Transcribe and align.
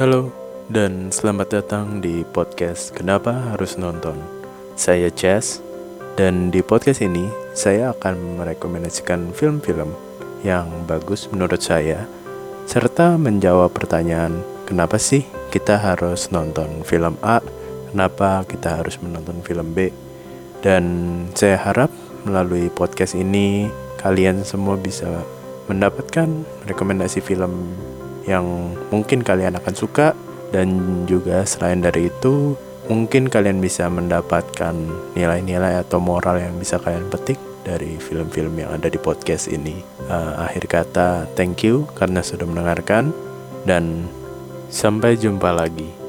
Halo, 0.00 0.32
dan 0.72 1.12
selamat 1.12 1.52
datang 1.52 2.00
di 2.00 2.24
podcast 2.24 2.96
Kenapa 2.96 3.52
Harus 3.52 3.76
Nonton. 3.76 4.16
Saya 4.72 5.12
Chess, 5.12 5.60
dan 6.16 6.48
di 6.48 6.64
podcast 6.64 7.04
ini 7.04 7.28
saya 7.52 7.92
akan 7.92 8.40
merekomendasikan 8.40 9.36
film-film 9.36 9.92
yang 10.40 10.64
bagus 10.88 11.28
menurut 11.28 11.60
saya, 11.60 12.08
serta 12.64 13.20
menjawab 13.20 13.68
pertanyaan 13.76 14.40
kenapa 14.64 14.96
sih 14.96 15.28
kita 15.52 15.76
harus 15.76 16.32
nonton 16.32 16.80
film 16.88 17.20
A, 17.20 17.44
kenapa 17.92 18.48
kita 18.48 18.80
harus 18.80 18.96
menonton 18.96 19.44
film 19.44 19.76
B. 19.76 19.92
Dan 20.64 20.84
saya 21.36 21.60
harap 21.60 21.92
melalui 22.24 22.72
podcast 22.72 23.12
ini 23.12 23.68
kalian 24.00 24.40
semua 24.40 24.80
bisa 24.80 25.20
mendapatkan 25.68 26.48
rekomendasi 26.64 27.20
film 27.20 27.76
yang 28.28 28.76
mungkin 28.92 29.24
kalian 29.24 29.58
akan 29.58 29.74
suka 29.74 30.14
dan 30.52 31.02
juga 31.08 31.42
selain 31.48 31.80
dari 31.80 32.12
itu 32.12 32.54
mungkin 32.90 33.30
kalian 33.30 33.62
bisa 33.62 33.86
mendapatkan 33.88 34.74
nilai-nilai 35.14 35.80
atau 35.80 36.02
moral 36.02 36.42
yang 36.42 36.54
bisa 36.58 36.76
kalian 36.82 37.08
petik 37.08 37.38
dari 37.62 37.96
film-film 37.96 38.58
yang 38.58 38.74
ada 38.74 38.90
di 38.90 38.98
podcast 38.98 39.46
ini. 39.46 39.80
Uh, 40.10 40.34
akhir 40.42 40.66
kata, 40.66 41.30
thank 41.38 41.62
you 41.62 41.86
karena 41.94 42.20
sudah 42.20 42.44
mendengarkan 42.44 43.14
dan 43.62 44.10
sampai 44.68 45.14
jumpa 45.14 45.54
lagi. 45.54 46.01